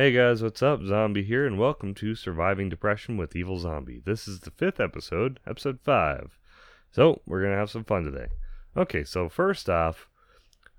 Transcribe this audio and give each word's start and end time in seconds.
Hey 0.00 0.12
guys, 0.12 0.42
what's 0.42 0.62
up? 0.62 0.82
Zombie 0.82 1.24
here, 1.24 1.46
and 1.46 1.58
welcome 1.58 1.92
to 1.96 2.14
Surviving 2.14 2.70
Depression 2.70 3.18
with 3.18 3.36
Evil 3.36 3.58
Zombie. 3.58 4.00
This 4.02 4.26
is 4.26 4.40
the 4.40 4.50
fifth 4.50 4.80
episode, 4.80 5.38
episode 5.46 5.78
5. 5.84 6.38
So, 6.90 7.20
we're 7.26 7.42
gonna 7.42 7.58
have 7.58 7.68
some 7.68 7.84
fun 7.84 8.04
today. 8.04 8.28
Okay, 8.74 9.04
so 9.04 9.28
first 9.28 9.68
off, 9.68 10.08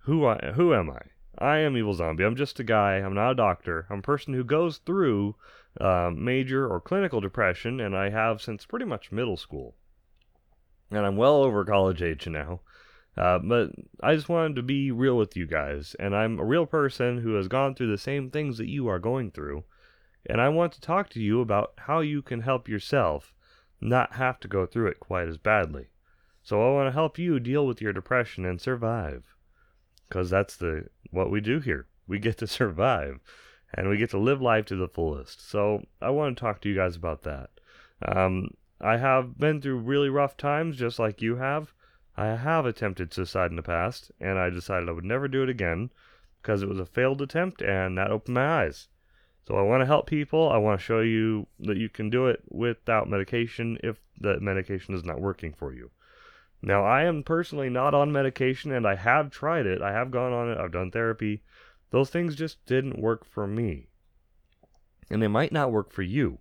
who 0.06 0.26
I, 0.26 0.54
who 0.56 0.74
am 0.74 0.90
I? 0.90 1.02
I 1.38 1.60
am 1.60 1.78
Evil 1.78 1.94
Zombie. 1.94 2.24
I'm 2.24 2.36
just 2.36 2.60
a 2.60 2.64
guy. 2.64 2.94
I'm 2.94 3.14
not 3.14 3.34
a 3.34 3.36
doctor. 3.36 3.86
I'm 3.92 4.00
a 4.00 4.02
person 4.02 4.34
who 4.34 4.44
goes 4.44 4.80
through 4.80 5.36
uh, 5.80 6.10
major 6.12 6.68
or 6.68 6.82
clinical 6.82 7.22
depression, 7.22 7.80
and 7.80 7.96
I 7.96 8.10
have 8.10 8.42
since 8.42 8.66
pretty 8.66 8.86
much 8.86 9.12
middle 9.12 9.38
school. 9.38 9.76
And 10.90 11.06
I'm 11.06 11.16
well 11.16 11.44
over 11.44 11.64
college 11.64 12.02
age 12.02 12.26
now. 12.28 12.62
Uh, 13.18 13.40
but 13.40 13.72
I 14.02 14.16
just 14.16 14.30
wanted 14.30 14.56
to 14.56 14.64
be 14.64 14.90
real 14.90 15.18
with 15.18 15.36
you 15.36 15.46
guys, 15.46 15.96
and 16.00 16.16
I'm 16.16 16.40
a 16.40 16.46
real 16.46 16.66
person 16.66 17.20
who 17.20 17.34
has 17.34 17.48
gone 17.50 17.76
through 17.76 17.92
the 17.92 17.98
same 17.98 18.30
things 18.30 18.58
that 18.58 18.70
you 18.70 18.88
are 18.88 19.00
going 19.00 19.32
through, 19.32 19.66
and 20.26 20.40
I 20.40 20.50
want 20.50 20.72
to 20.74 20.82
talk 20.82 21.10
to 21.10 21.22
you 21.22 21.42
about 21.42 21.74
how 21.78 22.00
you 22.00 22.22
can 22.22 22.42
help 22.42 22.70
yourself 22.70 23.34
not 23.82 24.14
have 24.14 24.40
to 24.42 24.48
go 24.48 24.66
through 24.66 24.88
it 24.88 25.00
quite 25.00 25.28
as 25.28 25.38
badly. 25.38 25.88
So 26.44 26.62
I 26.62 26.74
want 26.74 26.88
to 26.88 26.94
help 26.94 27.20
you 27.20 27.40
deal 27.40 27.68
with 27.68 27.82
your 27.82 27.92
depression 27.92 28.46
and 28.46 28.62
survive, 28.62 29.36
because 30.08 30.30
that's 30.30 30.56
the 30.56 30.88
what 31.10 31.30
we 31.30 31.42
do 31.42 31.60
here. 31.60 31.88
We 32.08 32.18
get 32.18 32.38
to 32.38 32.48
survive, 32.48 33.20
and 33.74 33.90
we 33.90 33.98
get 33.98 34.12
to 34.12 34.18
live 34.18 34.42
life 34.42 34.66
to 34.68 34.76
the 34.78 34.88
fullest. 34.88 35.48
So 35.50 35.84
I 36.02 36.12
want 36.12 36.38
to 36.38 36.42
talk 36.42 36.62
to 36.62 36.70
you 36.70 36.76
guys 36.76 36.96
about 36.96 37.24
that. 37.24 37.50
Um, 38.06 38.52
I 38.80 38.98
have 38.98 39.38
been 39.38 39.62
through 39.62 39.80
really 39.80 40.10
rough 40.10 40.38
times, 40.38 40.78
just 40.78 40.98
like 40.98 41.22
you 41.22 41.36
have. 41.36 41.74
I 42.18 42.28
have 42.36 42.66
attempted 42.66 43.14
suicide 43.14 43.52
in 43.52 43.56
the 43.56 43.64
past, 43.64 44.12
and 44.20 44.38
I 44.38 44.50
decided 44.50 44.90
I 44.90 44.92
would 44.92 45.06
never 45.06 45.28
do 45.28 45.44
it 45.44 45.50
again 45.50 45.92
because 46.42 46.62
it 46.62 46.70
was 46.70 46.80
a 46.80 46.86
failed 46.86 47.22
attempt 47.22 47.62
and 47.62 47.98
that 47.98 48.12
opened 48.12 48.36
my 48.36 48.64
eyes. 48.64 48.88
So 49.48 49.56
I 49.56 49.62
want 49.62 49.82
to 49.82 49.86
help 49.86 50.08
people. 50.08 50.50
I 50.50 50.58
want 50.58 50.80
to 50.80 50.86
show 50.86 51.02
you 51.02 51.48
that 51.60 51.78
you 51.78 51.90
can 51.90 52.10
do 52.10 52.28
it 52.28 52.44
without 52.50 53.10
medication 53.10 53.78
if 53.84 54.00
the 54.20 54.40
medication 54.40 54.94
is 54.94 55.04
not 55.04 55.22
working 55.22 55.54
for 55.54 55.74
you. 55.74 55.92
Now, 56.62 56.84
I 56.84 57.04
am 57.04 57.24
personally 57.24 57.70
not 57.70 57.94
on 57.94 58.12
medication 58.12 58.72
and 58.72 58.86
I 58.86 58.96
have 58.96 59.32
tried 59.32 59.66
it. 59.66 59.82
I 59.82 59.92
have 59.94 60.12
gone 60.12 60.32
on 60.32 60.50
it. 60.50 60.58
I've 60.58 60.72
done 60.72 60.92
therapy. 60.92 61.42
Those 61.90 62.10
things 62.10 62.36
just 62.36 62.64
didn't 62.66 63.00
work 63.00 63.26
for 63.26 63.48
me. 63.48 63.88
And 65.10 65.22
they 65.22 65.28
might 65.28 65.52
not 65.52 65.72
work 65.72 65.92
for 65.92 66.04
you. 66.04 66.40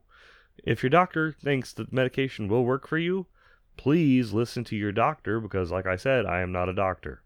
If 0.62 0.82
your 0.82 0.90
doctor 0.90 1.32
thinks 1.32 1.72
that 1.72 1.92
medication 1.92 2.48
will 2.48 2.64
work 2.64 2.86
for 2.86 2.98
you, 2.98 3.26
please 3.76 4.32
listen 4.32 4.64
to 4.64 4.76
your 4.76 4.92
doctor 4.92 5.40
because, 5.40 5.70
like 5.70 5.86
I 5.86 5.96
said, 5.96 6.26
I 6.26 6.40
am 6.40 6.52
not 6.52 6.68
a 6.68 6.74
doctor. 6.74 7.22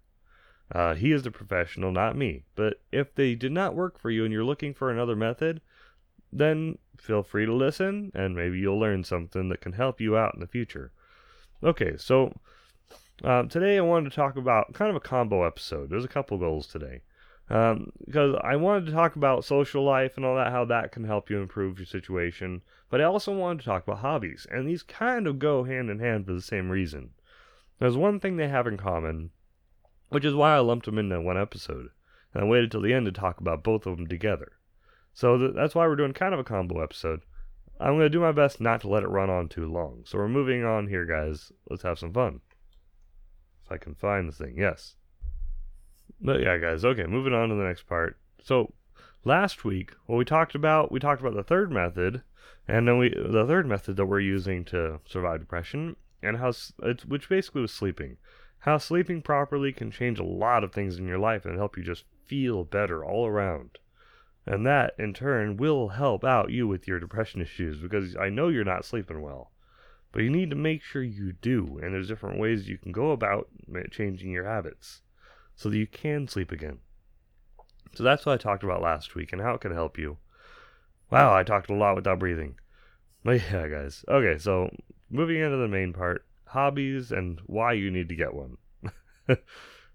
Uh, 0.72 0.94
he 0.94 1.12
is 1.12 1.22
the 1.22 1.30
professional, 1.30 1.92
not 1.92 2.16
me. 2.16 2.44
But 2.54 2.80
if 2.90 3.14
they 3.14 3.34
did 3.34 3.52
not 3.52 3.74
work 3.74 3.98
for 3.98 4.10
you 4.10 4.24
and 4.24 4.32
you're 4.32 4.44
looking 4.44 4.74
for 4.74 4.90
another 4.90 5.16
method, 5.16 5.60
then 6.32 6.78
feel 6.96 7.22
free 7.22 7.46
to 7.46 7.54
listen 7.54 8.10
and 8.14 8.34
maybe 8.34 8.58
you'll 8.58 8.78
learn 8.78 9.04
something 9.04 9.48
that 9.48 9.60
can 9.60 9.72
help 9.72 10.00
you 10.00 10.16
out 10.16 10.34
in 10.34 10.40
the 10.40 10.46
future. 10.46 10.90
Okay, 11.62 11.96
so 11.96 12.34
uh, 13.22 13.44
today 13.44 13.78
I 13.78 13.82
wanted 13.82 14.10
to 14.10 14.16
talk 14.16 14.36
about 14.36 14.74
kind 14.74 14.90
of 14.90 14.96
a 14.96 15.00
combo 15.00 15.44
episode. 15.44 15.90
There's 15.90 16.04
a 16.04 16.08
couple 16.08 16.38
goals 16.38 16.66
today. 16.66 17.02
Um, 17.50 17.92
because 18.04 18.36
I 18.42 18.56
wanted 18.56 18.86
to 18.86 18.92
talk 18.92 19.16
about 19.16 19.44
social 19.44 19.84
life 19.84 20.16
and 20.16 20.24
all 20.24 20.36
that, 20.36 20.50
how 20.50 20.64
that 20.66 20.92
can 20.92 21.04
help 21.04 21.28
you 21.28 21.40
improve 21.40 21.78
your 21.78 21.86
situation. 21.86 22.62
But 22.88 23.00
I 23.00 23.04
also 23.04 23.36
wanted 23.36 23.60
to 23.60 23.64
talk 23.66 23.82
about 23.82 23.98
hobbies, 23.98 24.46
and 24.50 24.66
these 24.66 24.82
kind 24.82 25.26
of 25.26 25.38
go 25.38 25.64
hand 25.64 25.90
in 25.90 25.98
hand 25.98 26.26
for 26.26 26.32
the 26.32 26.40
same 26.40 26.70
reason. 26.70 27.10
There's 27.78 27.96
one 27.96 28.18
thing 28.20 28.36
they 28.36 28.48
have 28.48 28.66
in 28.66 28.76
common, 28.76 29.30
which 30.08 30.24
is 30.24 30.34
why 30.34 30.54
I 30.54 30.60
lumped 30.60 30.86
them 30.86 30.98
into 30.98 31.20
one 31.20 31.36
episode, 31.36 31.90
and 32.32 32.44
I 32.44 32.46
waited 32.46 32.70
till 32.70 32.80
the 32.80 32.94
end 32.94 33.06
to 33.06 33.12
talk 33.12 33.40
about 33.40 33.64
both 33.64 33.84
of 33.84 33.96
them 33.96 34.06
together. 34.06 34.52
So 35.12 35.36
th- 35.36 35.52
that's 35.54 35.74
why 35.74 35.86
we're 35.86 35.96
doing 35.96 36.12
kind 36.12 36.32
of 36.32 36.40
a 36.40 36.44
combo 36.44 36.82
episode. 36.82 37.20
I'm 37.80 37.94
going 37.94 38.00
to 38.00 38.08
do 38.08 38.20
my 38.20 38.32
best 38.32 38.60
not 38.60 38.80
to 38.82 38.88
let 38.88 39.02
it 39.02 39.08
run 39.08 39.30
on 39.30 39.48
too 39.48 39.70
long. 39.70 40.02
So 40.06 40.18
we're 40.18 40.28
moving 40.28 40.64
on 40.64 40.86
here, 40.86 41.04
guys. 41.04 41.52
Let's 41.68 41.82
have 41.82 41.98
some 41.98 42.12
fun. 42.12 42.40
If 43.64 43.72
I 43.72 43.76
can 43.76 43.94
find 43.94 44.28
the 44.28 44.32
thing, 44.32 44.54
yes. 44.56 44.94
But 46.20 46.40
yeah, 46.40 46.58
guys. 46.58 46.84
Okay, 46.84 47.06
moving 47.06 47.34
on 47.34 47.48
to 47.48 47.54
the 47.54 47.64
next 47.64 47.88
part. 47.88 48.16
So 48.42 48.72
last 49.24 49.64
week, 49.64 49.92
what 50.06 50.16
we 50.16 50.24
talked 50.24 50.54
about, 50.54 50.92
we 50.92 51.00
talked 51.00 51.20
about 51.20 51.34
the 51.34 51.42
third 51.42 51.72
method, 51.72 52.22
and 52.68 52.86
then 52.86 52.98
we 52.98 53.08
the 53.10 53.44
third 53.46 53.66
method 53.66 53.96
that 53.96 54.06
we're 54.06 54.20
using 54.20 54.64
to 54.66 55.00
survive 55.06 55.40
depression, 55.40 55.96
and 56.22 56.36
how 56.36 56.52
it's 56.82 57.04
which 57.04 57.28
basically 57.28 57.62
was 57.62 57.72
sleeping. 57.72 58.16
How 58.60 58.78
sleeping 58.78 59.22
properly 59.22 59.72
can 59.72 59.90
change 59.90 60.18
a 60.18 60.24
lot 60.24 60.64
of 60.64 60.72
things 60.72 60.96
in 60.96 61.06
your 61.06 61.18
life 61.18 61.44
and 61.44 61.58
help 61.58 61.76
you 61.76 61.82
just 61.82 62.04
feel 62.26 62.64
better 62.64 63.04
all 63.04 63.26
around. 63.26 63.78
And 64.46 64.66
that, 64.66 64.94
in 64.98 65.12
turn, 65.14 65.56
will 65.56 65.88
help 65.88 66.24
out 66.24 66.50
you 66.50 66.66
with 66.68 66.86
your 66.86 67.00
depression 67.00 67.42
issues 67.42 67.78
because 67.78 68.16
I 68.16 68.28
know 68.30 68.48
you're 68.48 68.64
not 68.64 68.84
sleeping 68.84 69.20
well. 69.20 69.50
But 70.12 70.22
you 70.22 70.30
need 70.30 70.48
to 70.50 70.56
make 70.56 70.82
sure 70.82 71.02
you 71.02 71.32
do, 71.32 71.78
and 71.82 71.92
there's 71.92 72.08
different 72.08 72.38
ways 72.38 72.68
you 72.68 72.78
can 72.78 72.92
go 72.92 73.10
about 73.10 73.48
changing 73.90 74.30
your 74.30 74.44
habits 74.44 75.02
so 75.54 75.70
that 75.70 75.78
you 75.78 75.86
can 75.86 76.28
sleep 76.28 76.52
again. 76.52 76.78
So 77.94 78.02
that's 78.02 78.26
what 78.26 78.32
I 78.32 78.36
talked 78.36 78.64
about 78.64 78.82
last 78.82 79.14
week 79.14 79.32
and 79.32 79.40
how 79.40 79.54
it 79.54 79.60
can 79.60 79.72
help 79.72 79.98
you. 79.98 80.18
Wow, 81.10 81.34
I 81.34 81.44
talked 81.44 81.70
a 81.70 81.74
lot 81.74 81.96
without 81.96 82.18
breathing. 82.18 82.56
But 83.24 83.40
yeah, 83.50 83.68
guys. 83.68 84.04
Okay, 84.06 84.36
so 84.36 84.68
moving 85.08 85.40
into 85.40 85.56
the 85.56 85.66
main 85.66 85.94
part 85.94 86.26
hobbies 86.44 87.10
and 87.10 87.40
why 87.46 87.72
you 87.72 87.90
need 87.90 88.10
to 88.10 88.14
get 88.14 88.34
one. 88.34 88.58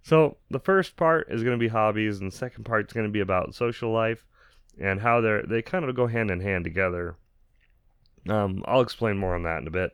so 0.01 0.37
the 0.49 0.59
first 0.59 0.97
part 0.97 1.27
is 1.29 1.43
going 1.43 1.55
to 1.55 1.63
be 1.63 1.67
hobbies, 1.67 2.19
and 2.19 2.31
the 2.31 2.35
second 2.35 2.63
part 2.63 2.87
is 2.87 2.93
going 2.93 3.05
to 3.05 3.11
be 3.11 3.19
about 3.19 3.53
social 3.53 3.91
life 3.91 4.25
and 4.79 5.01
how 5.01 5.21
they're 5.21 5.43
they 5.43 5.61
kind 5.61 5.85
of 5.85 5.95
go 5.95 6.07
hand 6.07 6.31
in 6.31 6.39
hand 6.39 6.63
together. 6.63 7.17
Um, 8.27 8.63
I'll 8.65 8.81
explain 8.81 9.19
more 9.19 9.35
on 9.35 9.43
that 9.43 9.61
in 9.61 9.67
a 9.67 9.71
bit. 9.71 9.91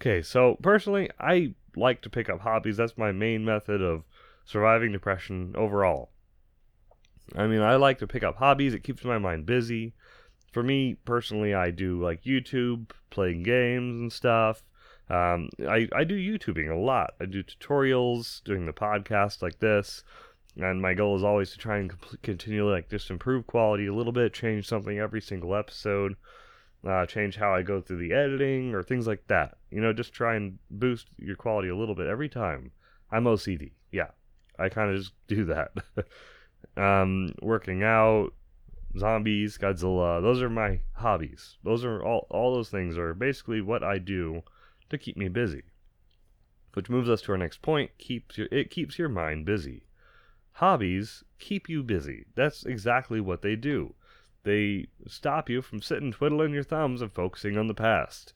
Okay, 0.00 0.22
so 0.22 0.56
personally, 0.62 1.10
I 1.20 1.54
like 1.76 2.00
to 2.02 2.10
pick 2.10 2.30
up 2.30 2.40
hobbies. 2.40 2.78
That's 2.78 2.96
my 2.96 3.12
main 3.12 3.44
method 3.44 3.82
of 3.82 4.04
surviving 4.44 4.92
depression 4.92 5.54
overall. 5.56 6.10
I 7.34 7.46
mean, 7.46 7.60
I 7.60 7.76
like 7.76 7.98
to 7.98 8.06
pick 8.06 8.22
up 8.22 8.36
hobbies. 8.36 8.74
It 8.74 8.84
keeps 8.84 9.04
my 9.04 9.18
mind 9.18 9.46
busy. 9.46 9.94
For 10.52 10.62
me 10.62 10.96
personally, 11.04 11.54
I 11.54 11.70
do 11.70 12.02
like 12.02 12.24
YouTube, 12.24 12.90
playing 13.10 13.42
games 13.42 14.00
and 14.00 14.12
stuff. 14.12 14.62
Um, 15.08 15.48
I, 15.60 15.88
I 15.94 16.04
do 16.04 16.16
YouTubing 16.16 16.70
a 16.70 16.78
lot. 16.78 17.14
I 17.20 17.26
do 17.26 17.42
tutorials, 17.42 18.42
doing 18.44 18.66
the 18.66 18.72
podcast 18.72 19.42
like 19.42 19.58
this. 19.58 20.04
And 20.58 20.82
my 20.82 20.92
goal 20.94 21.16
is 21.16 21.24
always 21.24 21.50
to 21.52 21.58
try 21.58 21.78
and 21.78 21.92
continually 22.22 22.72
like 22.72 22.90
just 22.90 23.10
improve 23.10 23.46
quality 23.46 23.86
a 23.86 23.94
little 23.94 24.12
bit, 24.12 24.34
change 24.34 24.68
something 24.68 24.98
every 24.98 25.22
single 25.22 25.54
episode, 25.54 26.16
uh, 26.86 27.06
change 27.06 27.36
how 27.36 27.54
I 27.54 27.62
go 27.62 27.80
through 27.80 27.98
the 27.98 28.12
editing 28.12 28.74
or 28.74 28.82
things 28.82 29.06
like 29.06 29.26
that. 29.28 29.56
You 29.70 29.80
know, 29.80 29.94
just 29.94 30.12
try 30.12 30.34
and 30.34 30.58
boost 30.70 31.08
your 31.18 31.36
quality 31.36 31.68
a 31.68 31.76
little 31.76 31.94
bit 31.94 32.06
every 32.06 32.28
time. 32.28 32.72
I'm 33.10 33.24
OCD. 33.24 33.72
I 34.58 34.68
kind 34.68 34.90
of 34.90 34.98
just 34.98 35.12
do 35.26 35.44
that. 35.46 35.72
um, 36.76 37.34
working 37.40 37.82
out, 37.82 38.32
zombies, 38.98 39.58
Godzilla. 39.58 40.20
Those 40.22 40.42
are 40.42 40.50
my 40.50 40.80
hobbies. 40.94 41.58
Those 41.62 41.84
are 41.84 42.02
all 42.02 42.26
all 42.30 42.54
those 42.54 42.70
things 42.70 42.98
are 42.98 43.14
basically 43.14 43.60
what 43.60 43.82
I 43.82 43.98
do 43.98 44.42
to 44.90 44.98
keep 44.98 45.16
me 45.16 45.28
busy. 45.28 45.62
Which 46.74 46.88
moves 46.88 47.08
us 47.08 47.22
to 47.22 47.32
our 47.32 47.38
next 47.38 47.62
point, 47.62 47.90
keeps 47.98 48.38
your 48.38 48.48
it 48.50 48.70
keeps 48.70 48.98
your 48.98 49.08
mind 49.08 49.44
busy. 49.44 49.84
Hobbies 50.56 51.24
keep 51.38 51.68
you 51.68 51.82
busy. 51.82 52.26
That's 52.34 52.64
exactly 52.64 53.20
what 53.20 53.42
they 53.42 53.56
do. 53.56 53.94
They 54.44 54.88
stop 55.06 55.48
you 55.48 55.62
from 55.62 55.80
sitting 55.82 56.12
twiddling 56.12 56.52
your 56.52 56.64
thumbs 56.64 57.00
and 57.00 57.12
focusing 57.12 57.56
on 57.56 57.68
the 57.68 57.74
past. 57.74 58.34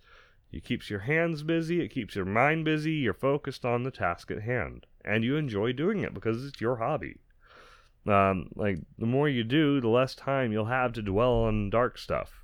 It 0.52 0.64
keeps 0.64 0.88
your 0.88 1.00
hands 1.00 1.42
busy, 1.42 1.80
it 1.80 1.88
keeps 1.88 2.14
your 2.14 2.24
mind 2.24 2.64
busy, 2.64 2.92
you're 2.92 3.12
focused 3.12 3.64
on 3.64 3.82
the 3.82 3.90
task 3.90 4.30
at 4.30 4.42
hand, 4.42 4.86
and 5.06 5.24
you 5.24 5.36
enjoy 5.36 5.72
doing 5.72 6.00
it 6.00 6.12
because 6.12 6.44
it's 6.44 6.60
your 6.60 6.76
hobby. 6.76 7.18
Um, 8.06 8.50
like 8.54 8.78
the 8.98 9.06
more 9.06 9.28
you 9.28 9.44
do, 9.44 9.80
the 9.80 9.88
less 9.88 10.14
time 10.14 10.52
you'll 10.52 10.66
have 10.66 10.92
to 10.94 11.02
dwell 11.02 11.32
on 11.32 11.70
dark 11.70 11.98
stuff. 11.98 12.42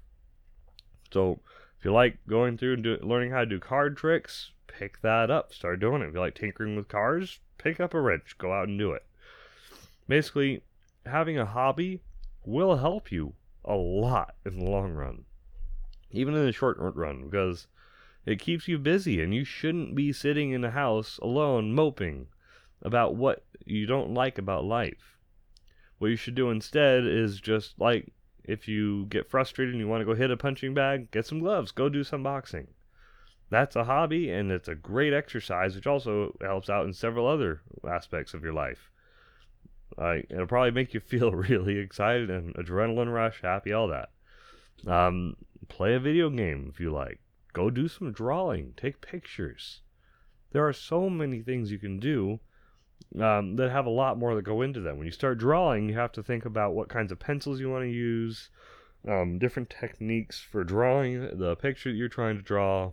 So 1.13 1.41
if 1.79 1.85
you 1.85 1.93
like 1.93 2.19
going 2.29 2.57
through 2.57 2.75
and 2.75 2.83
do, 2.83 2.99
learning 3.03 3.33
how 3.33 3.41
to 3.41 3.47
do 3.47 3.59
card 3.59 3.97
tricks, 3.97 4.53
pick 4.67 5.01
that 5.03 5.31
up. 5.31 5.53
Start 5.53 5.81
doing 5.81 6.03
it. 6.03 6.09
If 6.09 6.15
you 6.15 6.21
like 6.21 6.35
tinkering 6.35 6.77
with 6.77 6.89
cars, 6.89 7.41
pick 7.59 7.81
up 7.81 7.95
a 7.95 8.01
wrench. 8.01 8.37
Go 8.39 8.53
out 8.53 8.69
and 8.69 8.79
do 8.79 8.93
it. 8.93 9.05
Basically, 10.09 10.63
having 11.07 11.39
a 11.39 11.47
hobby 11.47 12.01
will 12.45 12.77
help 12.77 13.13
you 13.13 13.35
a 13.65 13.75
lot 13.75 14.35
in 14.45 14.59
the 14.59 14.65
long 14.65 14.93
run, 14.93 15.25
even 16.11 16.35
in 16.35 16.45
the 16.45 16.53
short 16.53 16.77
run, 16.79 17.25
because 17.25 17.69
it 18.27 18.41
keeps 18.41 18.67
you 18.69 18.79
busy 18.79 19.23
and 19.23 19.35
you 19.35 19.45
shouldn't 19.45 19.95
be 19.95 20.13
sitting 20.13 20.51
in 20.51 20.61
the 20.61 20.71
house 20.71 21.19
alone 21.23 21.73
moping 21.73 22.27
about 22.83 23.15
what 23.15 23.45
you 23.65 23.87
don't 23.87 24.15
like 24.15 24.39
about 24.39 24.65
life. 24.65 25.17
What 25.99 26.09
you 26.09 26.17
should 26.17 26.35
do 26.35 26.51
instead 26.51 27.07
is 27.07 27.41
just 27.41 27.79
like 27.79 28.13
if 28.45 28.67
you 28.67 29.07
get 29.07 29.31
frustrated 29.31 29.75
and 29.75 29.81
you 29.81 29.89
want 29.89 30.01
to 30.01 30.05
go 30.05 30.15
hit 30.15 30.31
a 30.31 30.37
punching 30.37 30.75
bag, 30.75 31.11
get 31.11 31.27
some 31.27 31.39
gloves, 31.39 31.71
go 31.71 31.89
do 31.89 32.03
some 32.03 32.23
boxing. 32.23 32.67
That's 33.51 33.77
a 33.77 33.85
hobby 33.85 34.31
and 34.31 34.51
it's 34.51 34.69
a 34.69 34.75
great 34.75 35.13
exercise, 35.13 35.75
which 35.75 35.87
also 35.87 36.35
helps 36.41 36.69
out 36.69 36.87
in 36.87 36.93
several 36.93 37.27
other 37.27 37.61
aspects 37.89 38.35
of 38.35 38.43
your 38.43 38.53
life. 38.53 38.91
Like 39.97 40.27
it'll 40.31 40.47
probably 40.47 40.73
make 40.73 40.95
you 40.95 41.01
feel 41.13 41.31
really 41.31 41.79
excited 41.79 42.31
and 42.31 42.55
adrenaline 42.55 43.13
rush, 43.13 43.43
happy, 43.43 43.73
all 43.73 43.89
that. 43.89 44.11
Um, 44.87 45.37
play 45.69 45.95
a 45.95 46.01
video 46.01 46.31
game 46.31 46.71
if 46.73 46.81
you 46.81 46.91
like. 46.91 47.21
Go 47.53 47.71
do 47.71 47.87
some 47.87 48.11
drawing. 48.13 48.73
Take 48.77 49.01
pictures. 49.01 49.83
There 50.51 50.67
are 50.67 50.73
so 50.73 51.09
many 51.09 51.43
things 51.43 51.71
you 51.71 51.79
can 51.79 52.01
do 52.01 52.41
um, 53.21 53.57
that 53.57 53.71
have 53.71 53.87
a 53.87 53.91
lot 53.91 54.19
more 54.19 54.35
that 54.35 54.43
go 54.43 54.63
into 54.63 54.81
them. 54.81 54.97
When 54.97 55.07
you 55.07 55.13
start 55.13 55.39
drawing, 55.39 55.89
you 55.89 55.95
have 55.97 56.13
to 56.13 56.23
think 56.23 56.45
about 56.45 56.75
what 56.75 56.89
kinds 56.89 57.13
of 57.13 57.19
pencils 57.19 57.61
you 57.61 57.71
want 57.71 57.85
to 57.85 57.91
use, 57.91 58.51
um, 59.07 59.39
different 59.39 59.71
techniques 59.71 60.41
for 60.41 60.65
drawing 60.65 61.39
the 61.39 61.57
picture 61.57 61.91
that 61.91 61.97
you're 61.97 62.09
trying 62.09 62.37
to 62.37 62.43
draw. 62.43 62.93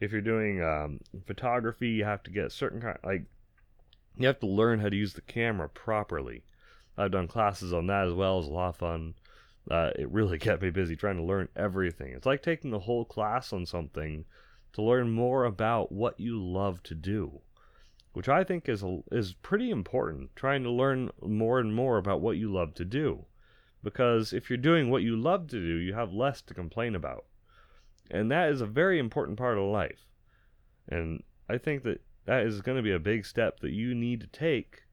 If 0.00 0.12
you're 0.12 0.20
doing 0.20 0.62
um, 0.62 1.00
photography, 1.26 1.88
you 1.88 2.04
have 2.04 2.22
to 2.24 2.30
get 2.30 2.52
certain 2.52 2.80
kind 2.80 2.98
like 3.02 3.24
you 4.18 4.26
have 4.26 4.40
to 4.40 4.46
learn 4.46 4.80
how 4.80 4.88
to 4.88 4.96
use 4.96 5.12
the 5.12 5.20
camera 5.22 5.68
properly. 5.68 6.42
I've 6.96 7.10
done 7.10 7.28
classes 7.28 7.72
on 7.72 7.86
that 7.88 8.06
as 8.06 8.14
well. 8.14 8.38
It's 8.38 8.48
a 8.48 8.52
lot 8.52 8.70
of 8.70 8.76
fun. 8.76 9.14
Uh, 9.70 9.90
it 9.98 10.10
really 10.10 10.38
kept 10.38 10.62
me 10.62 10.70
busy 10.70 10.96
trying 10.96 11.16
to 11.16 11.22
learn 11.22 11.48
everything. 11.56 12.12
It's 12.12 12.26
like 12.26 12.42
taking 12.42 12.70
the 12.70 12.80
whole 12.80 13.04
class 13.04 13.52
on 13.52 13.66
something 13.66 14.24
to 14.72 14.82
learn 14.82 15.10
more 15.10 15.44
about 15.44 15.92
what 15.92 16.20
you 16.20 16.42
love 16.42 16.82
to 16.84 16.94
do, 16.94 17.40
which 18.16 18.30
I 18.30 18.44
think 18.44 18.66
is 18.66 18.82
is 19.12 19.34
pretty 19.34 19.70
important. 19.70 20.34
Trying 20.34 20.62
to 20.62 20.70
learn 20.70 21.10
more 21.20 21.60
and 21.60 21.74
more 21.74 21.98
about 21.98 22.22
what 22.22 22.38
you 22.38 22.50
love 22.50 22.72
to 22.76 22.84
do, 22.86 23.26
because 23.84 24.32
if 24.32 24.48
you're 24.48 24.56
doing 24.56 24.88
what 24.88 25.02
you 25.02 25.14
love 25.14 25.48
to 25.48 25.60
do, 25.60 25.76
you 25.76 25.92
have 25.92 26.14
less 26.14 26.40
to 26.42 26.54
complain 26.54 26.94
about, 26.94 27.26
and 28.10 28.30
that 28.30 28.48
is 28.48 28.62
a 28.62 28.66
very 28.66 28.98
important 28.98 29.36
part 29.36 29.58
of 29.58 29.64
life. 29.64 30.06
And 30.88 31.24
I 31.50 31.58
think 31.58 31.82
that 31.82 32.00
that 32.24 32.46
is 32.46 32.62
going 32.62 32.78
to 32.78 32.82
be 32.82 32.94
a 32.94 32.98
big 32.98 33.26
step 33.26 33.60
that 33.60 33.72
you 33.72 33.94
need 33.94 34.22
to 34.22 34.28
take 34.28 34.84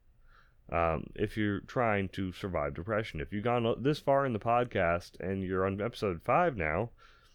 um, 0.70 1.06
if 1.16 1.38
you're 1.38 1.62
trying 1.62 2.10
to 2.10 2.34
survive 2.34 2.74
depression. 2.74 3.22
If 3.22 3.32
you've 3.32 3.46
gone 3.46 3.82
this 3.82 4.00
far 4.00 4.26
in 4.26 4.34
the 4.34 4.38
podcast 4.40 5.12
and 5.22 5.42
you're 5.42 5.66
on 5.66 5.80
episode 5.80 6.20
five 6.26 6.58
now, 6.58 6.90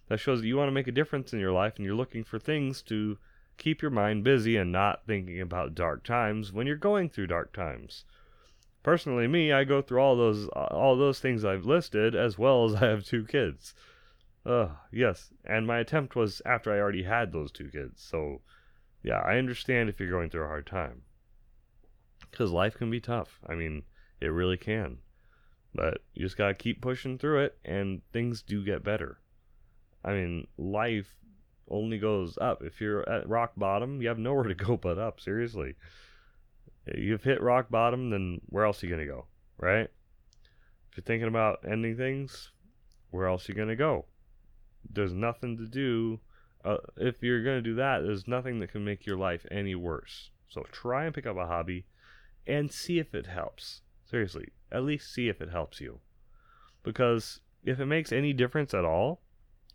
that 0.08 0.20
shows 0.20 0.43
that 0.43 0.46
you 0.49 0.58
want 0.58 0.69
to 0.69 0.79
make 0.79 0.88
a 0.88 0.93
difference 0.93 1.32
in 1.32 1.40
your 1.40 1.52
life 1.52 1.76
and 1.76 1.87
you're 1.87 1.94
looking 1.94 2.25
for 2.25 2.38
things 2.38 2.82
to 2.82 3.17
keep 3.58 3.82
your 3.82 3.90
mind 3.90 4.25
busy 4.25 4.56
and 4.56 4.72
not 4.72 5.05
thinking 5.06 5.40
about 5.40 5.75
dark 5.75 6.05
times 6.05 6.52
when 6.52 6.66
you're 6.66 6.76
going 6.76 7.10
through 7.10 7.26
dark 7.26 7.52
times. 7.52 8.05
Personally, 8.82 9.26
me, 9.26 9.52
I 9.52 9.64
go 9.64 9.82
through 9.82 10.00
all 10.00 10.16
those 10.16 10.46
all 10.49 10.96
those 10.96 11.20
things 11.20 11.44
I've 11.44 11.66
listed 11.66 12.14
as 12.14 12.38
well 12.38 12.64
as 12.64 12.75
I 12.82 12.87
have 12.87 13.05
two 13.05 13.26
kids. 13.26 13.75
Uh, 14.46 14.69
yes, 14.90 15.32
and 15.44 15.66
my 15.66 15.78
attempt 15.78 16.16
was 16.16 16.40
after 16.46 16.72
I 16.72 16.78
already 16.78 17.02
had 17.02 17.32
those 17.32 17.52
two 17.52 17.69
kids. 17.69 18.00
So, 18.00 18.40
yeah, 19.02 19.19
I 19.19 19.37
understand 19.37 19.88
if 19.88 20.00
you're 20.00 20.08
going 20.08 20.31
through 20.31 20.44
a 20.44 20.49
hard 20.49 20.66
time. 20.66 21.02
Cuz 22.31 22.50
life 22.50 22.76
can 22.76 22.90
be 22.90 23.00
tough. 23.00 23.40
I 23.46 23.54
mean, 23.54 23.82
it 24.20 24.28
really 24.28 24.56
can. 24.56 24.99
But 25.75 26.02
you 26.14 26.25
just 26.25 26.37
got 26.37 26.49
to 26.49 26.54
keep 26.54 26.81
pushing 26.81 27.19
through 27.19 27.40
it 27.40 27.58
and 27.64 28.00
things 28.12 28.43
do 28.43 28.64
get 28.64 28.84
better. 28.84 29.20
I 30.04 30.12
mean, 30.12 30.46
life 30.56 31.19
only 31.70 31.98
goes 31.98 32.38
up. 32.40 32.62
If 32.62 32.80
you're 32.80 33.08
at 33.08 33.28
rock 33.28 33.52
bottom, 33.56 34.00
you 34.00 34.08
have 34.08 34.18
nowhere 34.18 34.44
to 34.44 34.54
go 34.54 34.76
but 34.76 34.98
up. 34.98 35.20
Seriously. 35.20 35.74
You've 36.94 37.24
hit 37.24 37.42
rock 37.42 37.68
bottom, 37.70 38.10
then 38.10 38.40
where 38.46 38.64
else 38.64 38.82
are 38.82 38.86
you 38.86 38.94
going 38.94 39.06
to 39.06 39.12
go? 39.12 39.26
Right? 39.58 39.88
If 40.90 40.96
you're 40.96 41.04
thinking 41.04 41.28
about 41.28 41.60
ending 41.68 41.96
things, 41.96 42.50
where 43.10 43.26
else 43.26 43.48
are 43.48 43.52
you 43.52 43.56
going 43.56 43.68
to 43.68 43.76
go? 43.76 44.06
There's 44.90 45.12
nothing 45.12 45.56
to 45.58 45.66
do. 45.66 46.20
Uh, 46.64 46.78
if 46.96 47.22
you're 47.22 47.44
going 47.44 47.58
to 47.58 47.70
do 47.70 47.74
that, 47.74 48.02
there's 48.02 48.26
nothing 48.26 48.60
that 48.60 48.72
can 48.72 48.84
make 48.84 49.06
your 49.06 49.16
life 49.16 49.44
any 49.50 49.74
worse. 49.74 50.30
So 50.48 50.64
try 50.72 51.04
and 51.04 51.14
pick 51.14 51.26
up 51.26 51.36
a 51.36 51.46
hobby 51.46 51.84
and 52.46 52.72
see 52.72 52.98
if 52.98 53.14
it 53.14 53.26
helps. 53.26 53.82
Seriously, 54.10 54.48
at 54.72 54.84
least 54.84 55.12
see 55.12 55.28
if 55.28 55.42
it 55.42 55.50
helps 55.50 55.80
you. 55.80 56.00
Because 56.82 57.40
if 57.64 57.78
it 57.80 57.86
makes 57.86 58.12
any 58.12 58.32
difference 58.32 58.72
at 58.72 58.84
all, 58.84 59.20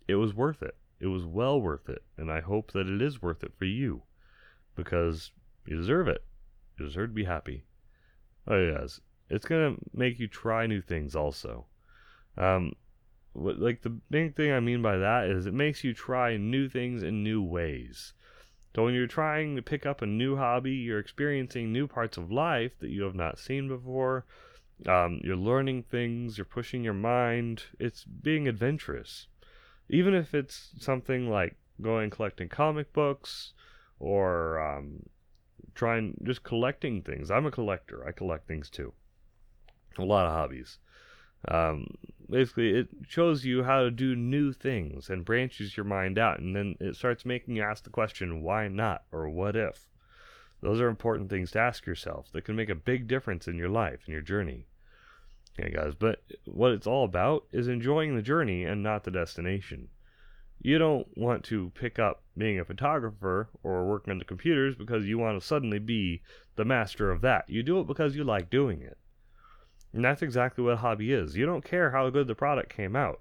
it 0.08 0.16
was 0.16 0.34
worth 0.34 0.62
it. 0.62 0.76
It 1.00 1.06
was 1.06 1.24
well 1.24 1.60
worth 1.60 1.88
it. 1.88 2.02
And 2.16 2.30
I 2.30 2.40
hope 2.40 2.72
that 2.72 2.88
it 2.88 3.02
is 3.02 3.22
worth 3.22 3.42
it 3.42 3.52
for 3.58 3.64
you. 3.64 4.02
Because 4.76 5.32
you 5.66 5.76
deserve 5.76 6.08
it. 6.08 6.24
You 6.78 6.86
deserve 6.86 7.10
to 7.10 7.14
be 7.14 7.24
happy. 7.24 7.64
Oh, 8.46 8.60
yes. 8.60 9.00
It's 9.30 9.46
going 9.46 9.74
to 9.74 9.82
make 9.92 10.18
you 10.18 10.28
try 10.28 10.66
new 10.66 10.82
things 10.82 11.16
also. 11.16 11.66
Um, 12.36 12.74
what, 13.32 13.58
like 13.58 13.82
the 13.82 13.90
big 13.90 14.36
thing 14.36 14.52
I 14.52 14.60
mean 14.60 14.82
by 14.82 14.96
that 14.96 15.28
is 15.28 15.46
it 15.46 15.54
makes 15.54 15.82
you 15.82 15.92
try 15.92 16.36
new 16.36 16.68
things 16.68 17.02
in 17.02 17.22
new 17.22 17.42
ways. 17.42 18.12
So 18.74 18.84
when 18.84 18.94
you're 18.94 19.06
trying 19.06 19.56
to 19.56 19.62
pick 19.62 19.86
up 19.86 20.02
a 20.02 20.06
new 20.06 20.36
hobby, 20.36 20.72
you're 20.72 20.98
experiencing 20.98 21.72
new 21.72 21.86
parts 21.86 22.16
of 22.16 22.32
life 22.32 22.72
that 22.80 22.90
you 22.90 23.02
have 23.02 23.14
not 23.14 23.38
seen 23.38 23.68
before. 23.68 24.26
Um, 24.86 25.20
you're 25.22 25.36
learning 25.36 25.84
things, 25.84 26.36
you're 26.36 26.44
pushing 26.44 26.82
your 26.82 26.94
mind. 26.94 27.64
It's 27.78 28.04
being 28.04 28.48
adventurous 28.48 29.28
even 29.88 30.14
if 30.14 30.34
it's 30.34 30.70
something 30.78 31.28
like 31.28 31.56
going 31.80 32.10
collecting 32.10 32.48
comic 32.48 32.92
books 32.92 33.52
or 33.98 34.60
um, 34.60 35.02
trying 35.74 36.16
just 36.22 36.42
collecting 36.42 37.02
things. 37.02 37.30
I'm 37.30 37.46
a 37.46 37.50
collector. 37.50 38.06
I 38.06 38.12
collect 38.12 38.46
things 38.46 38.70
too. 38.70 38.92
A 39.98 40.04
lot 40.04 40.26
of 40.26 40.32
hobbies. 40.32 40.78
Um, 41.48 41.86
basically, 42.28 42.70
it 42.70 42.88
shows 43.06 43.44
you 43.44 43.64
how 43.64 43.82
to 43.82 43.90
do 43.90 44.16
new 44.16 44.52
things 44.52 45.10
and 45.10 45.24
branches 45.24 45.76
your 45.76 45.84
mind 45.84 46.18
out, 46.18 46.38
and 46.38 46.56
then 46.56 46.76
it 46.80 46.96
starts 46.96 47.26
making 47.26 47.56
you 47.56 47.62
ask 47.62 47.84
the 47.84 47.90
question, 47.90 48.42
why 48.42 48.68
not 48.68 49.04
or 49.12 49.28
what 49.28 49.54
if? 49.54 49.86
Those 50.62 50.80
are 50.80 50.88
important 50.88 51.28
things 51.28 51.50
to 51.50 51.60
ask 51.60 51.84
yourself 51.84 52.32
that 52.32 52.44
can 52.44 52.56
make 52.56 52.70
a 52.70 52.74
big 52.74 53.06
difference 53.06 53.46
in 53.46 53.58
your 53.58 53.68
life 53.68 54.00
and 54.06 54.12
your 54.12 54.22
journey. 54.22 54.66
Okay, 55.58 55.70
guys, 55.70 55.94
but 55.94 56.24
what 56.46 56.72
it's 56.72 56.86
all 56.86 57.04
about 57.04 57.46
is 57.52 57.68
enjoying 57.68 58.16
the 58.16 58.22
journey 58.22 58.64
and 58.64 58.82
not 58.82 59.04
the 59.04 59.10
destination. 59.10 59.88
You 60.60 60.78
don't 60.78 61.06
want 61.16 61.44
to 61.44 61.70
pick 61.74 61.98
up 61.98 62.22
being 62.36 62.58
a 62.58 62.64
photographer 62.64 63.50
or 63.62 63.86
working 63.86 64.10
on 64.10 64.18
the 64.18 64.24
computers 64.24 64.74
because 64.74 65.06
you 65.06 65.18
want 65.18 65.40
to 65.40 65.46
suddenly 65.46 65.78
be 65.78 66.22
the 66.56 66.64
master 66.64 67.10
of 67.10 67.20
that. 67.20 67.48
You 67.48 67.62
do 67.62 67.80
it 67.80 67.86
because 67.86 68.16
you 68.16 68.24
like 68.24 68.50
doing 68.50 68.80
it. 68.80 68.98
And 69.92 70.04
that's 70.04 70.22
exactly 70.22 70.64
what 70.64 70.74
a 70.74 70.78
hobby 70.78 71.12
is. 71.12 71.36
You 71.36 71.46
don't 71.46 71.64
care 71.64 71.92
how 71.92 72.10
good 72.10 72.26
the 72.26 72.34
product 72.34 72.74
came 72.74 72.96
out. 72.96 73.20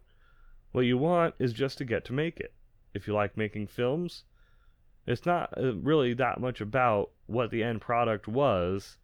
What 0.72 0.86
you 0.86 0.98
want 0.98 1.36
is 1.38 1.54
just 1.54 1.78
to 1.78 1.86
get 1.86 2.04
to 2.06 2.14
make 2.14 2.40
it. 2.40 2.54
If 2.96 3.08
you 3.08 3.14
like 3.14 3.38
making 3.38 3.68
films, 3.68 4.24
it's 5.06 5.26
not 5.26 5.56
uh, 5.56 5.76
really 5.76 6.16
that 6.16 6.40
much 6.40 6.62
about 6.62 7.12
what 7.28 7.52
the 7.52 7.62
end 7.62 7.82
product 7.82 8.28
was 8.28 8.98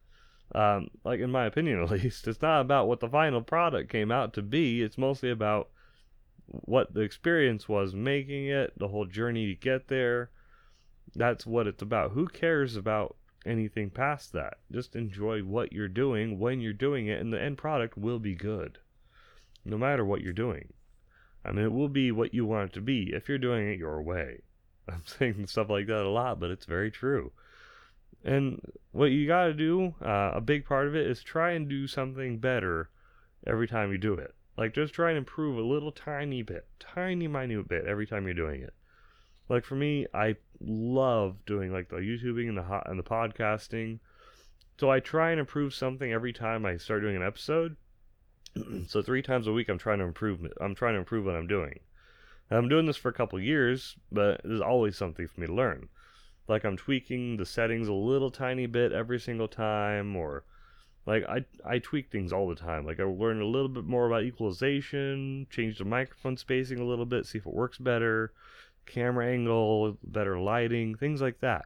um, 0.56 0.90
like 1.04 1.20
in 1.20 1.32
my 1.32 1.46
opinion 1.46 1.82
at 1.84 1.92
least, 1.92 2.28
it's 2.28 2.42
not 2.42 2.62
about 2.62 2.88
what 2.88 3.00
the 3.00 3.10
final 3.10 3.42
product 3.42 3.92
came 3.92 4.12
out 4.12 4.34
to 4.34 4.42
be. 4.42 4.82
It's 4.82 4.98
mostly 4.98 5.32
about 5.32 5.70
what 6.48 6.94
the 6.94 7.02
experience 7.02 7.70
was 7.70 7.94
making 7.94 8.48
it, 8.48 8.78
the 8.78 8.88
whole 8.88 9.06
journey 9.06 9.48
to 9.48 9.56
get 9.56 9.88
there. 9.88 10.32
That's 11.16 11.46
what 11.46 11.68
it's 11.68 11.82
about. 11.82 12.12
Who 12.12 12.28
cares 12.28 12.76
about 12.76 13.16
anything 13.46 13.90
past 13.90 14.34
that? 14.34 14.58
Just 14.72 14.96
enjoy 14.96 15.42
what 15.42 15.74
you're 15.74 15.88
doing 15.88 16.40
when 16.40 16.60
you're 16.60 16.74
doing 16.74 17.08
it, 17.08 17.20
and 17.20 17.32
the 17.32 17.42
end 17.42 17.58
product 17.58 17.98
will 17.98 18.20
be 18.20 18.36
good, 18.36 18.80
no 19.66 19.78
matter 19.78 20.06
what 20.06 20.22
you're 20.22 20.34
doing. 20.34 20.74
I 21.46 21.52
mean, 21.52 21.66
it 21.66 21.72
will 21.72 21.90
be 21.90 22.12
what 22.12 22.34
you 22.34 22.46
want 22.46 22.72
it 22.72 22.74
to 22.74 22.82
be 22.82 23.12
if 23.14 23.30
you're 23.30 23.38
doing 23.38 23.70
it 23.70 23.80
your 23.80 24.02
way. 24.02 24.42
I'm 24.90 25.04
saying 25.06 25.48
stuff 25.48 25.70
like 25.70 25.88
that 25.88 26.06
a 26.06 26.10
lot, 26.10 26.40
but 26.40 26.52
it's 26.52 26.66
very 26.66 26.92
true. 26.92 27.32
And 28.24 28.62
what 28.92 29.12
you 29.12 29.28
got 29.28 29.46
to 29.46 29.54
do, 29.54 29.96
uh, 30.02 30.32
a 30.34 30.42
big 30.42 30.66
part 30.66 30.88
of 30.88 30.96
it, 30.96 31.08
is 31.08 31.24
try 31.24 31.52
and 31.52 31.70
do 31.70 31.88
something 31.88 32.38
better 32.38 32.90
every 33.48 33.68
time 33.68 33.92
you 33.92 33.98
do 33.98 34.14
it. 34.14 34.36
Like 34.58 34.74
just 34.74 34.94
try 34.94 35.10
and 35.10 35.18
improve 35.18 35.58
a 35.58 35.62
little 35.62 35.92
tiny 35.92 36.42
bit, 36.42 36.68
tiny 36.80 37.28
minute 37.28 37.70
bit 37.70 37.86
every 37.86 38.06
time 38.06 38.26
you're 38.26 38.34
doing 38.34 38.62
it. 38.62 38.74
Like 39.48 39.64
for 39.64 39.76
me, 39.76 40.06
I 40.14 40.36
love 40.60 41.38
doing 41.46 41.72
like 41.72 41.90
the 41.90 41.98
YouTubing 41.98 42.50
and 42.50 42.58
the 42.58 42.64
hot 42.64 42.90
and 42.90 43.00
the 43.00 43.04
podcasting. 43.04 44.00
So 44.78 44.92
I 44.92 45.00
try 45.00 45.32
and 45.32 45.40
improve 45.40 45.74
something 45.74 46.12
every 46.12 46.34
time 46.34 46.66
I 46.66 46.78
start 46.78 47.02
doing 47.02 47.16
an 47.16 47.24
episode. 47.24 47.78
so 48.88 49.02
three 49.02 49.22
times 49.22 49.48
a 49.48 49.54
week, 49.54 49.70
I'm 49.70 49.78
trying 49.78 50.00
to 50.00 50.06
improve. 50.06 50.46
I'm 50.60 50.76
trying 50.76 50.94
to 50.94 51.00
improve 51.00 51.26
what 51.26 51.36
I'm 51.36 51.48
doing. 51.48 51.80
And 52.50 52.60
I'm 52.60 52.70
doing 52.70 52.86
this 52.86 52.98
for 52.98 53.10
a 53.10 53.14
couple 53.14 53.40
years, 53.40 53.96
but 54.12 54.42
there's 54.44 54.62
always 54.62 54.98
something 54.98 55.28
for 55.28 55.40
me 55.40 55.48
to 55.48 55.54
learn 55.54 55.88
like 56.50 56.66
I'm 56.66 56.76
tweaking 56.76 57.38
the 57.38 57.46
settings 57.46 57.88
a 57.88 57.94
little 57.94 58.32
tiny 58.32 58.66
bit 58.66 58.92
every 58.92 59.20
single 59.20 59.48
time 59.48 60.16
or 60.16 60.44
like 61.06 61.24
I 61.30 61.46
I 61.64 61.80
tweak 61.80 62.12
things 62.12 62.34
all 62.34 62.50
the 62.50 62.56
time. 62.56 62.86
Like 62.86 63.00
I 63.00 63.04
learn 63.04 63.42
a 63.42 63.46
little 63.46 63.70
bit 63.70 63.86
more 63.86 64.08
about 64.08 64.24
equalization, 64.24 65.48
change 65.50 65.78
the 65.78 65.86
microphone 65.86 66.38
spacing 66.38 66.80
a 66.80 66.86
little 66.86 67.06
bit, 67.06 67.26
see 67.26 67.38
if 67.38 67.46
it 67.46 67.54
works 67.54 67.78
better, 67.78 68.34
camera 68.86 69.28
angle, 69.28 69.98
better 70.04 70.40
lighting, 70.40 70.96
things 70.96 71.22
like 71.22 71.40
that. 71.42 71.66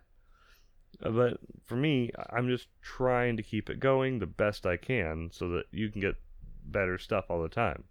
Uh, 1.01 1.09
but 1.11 1.37
for 1.65 1.75
me, 1.75 2.11
I'm 2.29 2.49
just 2.49 2.67
trying 2.81 3.37
to 3.37 3.43
keep 3.43 3.69
it 3.69 3.79
going 3.79 4.19
the 4.19 4.27
best 4.27 4.65
I 4.65 4.77
can 4.77 5.29
so 5.31 5.47
that 5.49 5.65
you 5.71 5.89
can 5.89 6.01
get 6.01 6.15
better 6.65 6.97
stuff 6.97 7.25
all 7.29 7.41
the 7.41 7.49
time. 7.49 7.85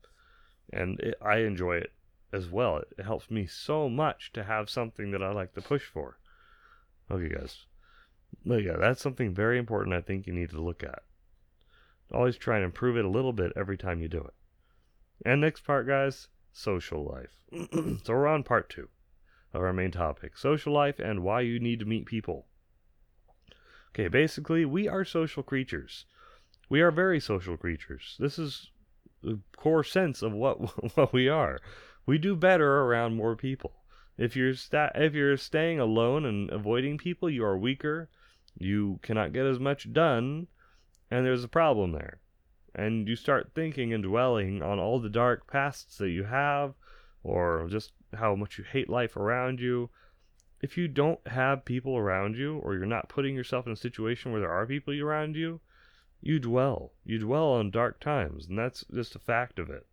And 0.72 1.00
it, 1.00 1.14
I 1.22 1.38
enjoy 1.38 1.76
it 1.76 1.92
as 2.32 2.48
well. 2.48 2.82
It 2.98 3.04
helps 3.04 3.30
me 3.30 3.46
so 3.46 3.88
much 3.88 4.32
to 4.34 4.44
have 4.44 4.70
something 4.70 5.10
that 5.10 5.22
I 5.22 5.32
like 5.32 5.54
to 5.54 5.62
push 5.62 5.84
for. 5.84 6.18
Okay, 7.12 7.28
guys. 7.28 7.66
But 8.46 8.62
yeah, 8.62 8.76
that's 8.78 9.02
something 9.02 9.34
very 9.34 9.58
important 9.58 9.94
I 9.94 10.00
think 10.00 10.26
you 10.26 10.32
need 10.32 10.50
to 10.50 10.60
look 10.60 10.82
at. 10.82 11.02
Always 12.10 12.36
try 12.36 12.56
and 12.56 12.64
improve 12.64 12.96
it 12.96 13.04
a 13.04 13.10
little 13.10 13.34
bit 13.34 13.52
every 13.54 13.76
time 13.76 14.00
you 14.00 14.08
do 14.08 14.20
it. 14.20 14.34
And 15.24 15.40
next 15.40 15.60
part, 15.64 15.86
guys, 15.86 16.28
social 16.52 17.04
life. 17.04 17.44
so 18.04 18.14
we're 18.14 18.26
on 18.26 18.42
part 18.42 18.70
two 18.70 18.88
of 19.52 19.60
our 19.60 19.72
main 19.72 19.90
topic 19.90 20.38
social 20.38 20.72
life 20.72 20.98
and 20.98 21.22
why 21.22 21.42
you 21.42 21.60
need 21.60 21.80
to 21.80 21.84
meet 21.84 22.06
people. 22.06 22.46
Okay, 23.94 24.08
basically, 24.08 24.64
we 24.64 24.88
are 24.88 25.04
social 25.04 25.42
creatures. 25.42 26.06
We 26.70 26.80
are 26.80 26.90
very 26.90 27.20
social 27.20 27.58
creatures. 27.58 28.16
This 28.18 28.38
is 28.38 28.70
the 29.22 29.40
core 29.56 29.84
sense 29.84 30.22
of 30.22 30.32
what 30.32 30.56
what 30.96 31.12
we 31.12 31.28
are. 31.28 31.60
We 32.06 32.16
do 32.16 32.34
better 32.34 32.80
around 32.80 33.14
more 33.14 33.36
people. 33.36 33.81
If 34.22 34.36
you're 34.36 34.54
sta- 34.54 34.92
if 34.94 35.14
you're 35.14 35.36
staying 35.36 35.80
alone 35.80 36.24
and 36.24 36.48
avoiding 36.48 36.96
people, 36.96 37.28
you 37.28 37.44
are 37.44 37.58
weaker. 37.58 38.08
You 38.56 39.00
cannot 39.02 39.32
get 39.32 39.46
as 39.46 39.58
much 39.58 39.92
done, 39.92 40.46
and 41.10 41.26
there's 41.26 41.42
a 41.42 41.48
problem 41.48 41.90
there. 41.90 42.20
And 42.72 43.08
you 43.08 43.16
start 43.16 43.50
thinking 43.52 43.92
and 43.92 44.04
dwelling 44.04 44.62
on 44.62 44.78
all 44.78 45.00
the 45.00 45.10
dark 45.10 45.48
pasts 45.48 45.98
that 45.98 46.10
you 46.10 46.22
have, 46.22 46.74
or 47.24 47.66
just 47.68 47.94
how 48.14 48.36
much 48.36 48.58
you 48.58 48.64
hate 48.64 48.88
life 48.88 49.16
around 49.16 49.58
you. 49.58 49.90
If 50.60 50.78
you 50.78 50.86
don't 50.86 51.26
have 51.26 51.64
people 51.64 51.96
around 51.96 52.36
you, 52.36 52.58
or 52.58 52.74
you're 52.74 52.86
not 52.86 53.08
putting 53.08 53.34
yourself 53.34 53.66
in 53.66 53.72
a 53.72 53.76
situation 53.76 54.30
where 54.30 54.42
there 54.42 54.52
are 54.52 54.68
people 54.68 54.94
around 55.00 55.34
you, 55.34 55.60
you 56.20 56.38
dwell. 56.38 56.92
You 57.04 57.18
dwell 57.18 57.54
on 57.54 57.72
dark 57.72 57.98
times, 57.98 58.46
and 58.46 58.56
that's 58.56 58.84
just 58.84 59.16
a 59.16 59.18
fact 59.18 59.58
of 59.58 59.68
it. 59.68 59.84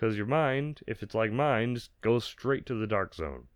Because 0.00 0.16
your 0.16 0.24
mind, 0.24 0.80
if 0.86 1.02
it's 1.02 1.14
like 1.14 1.30
mine, 1.30 1.74
just 1.74 1.90
goes 2.00 2.24
straight 2.24 2.64
to 2.64 2.74
the 2.74 2.86
dark 2.86 3.14
zone. 3.14 3.48